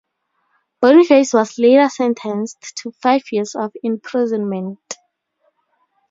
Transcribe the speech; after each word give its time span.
Boniface 0.81 1.31
was 1.31 1.59
later 1.59 1.87
sentenced 1.87 2.75
to 2.75 2.89
five 2.91 3.21
years 3.31 3.53
of 3.53 3.71
imprisonment. 3.83 4.97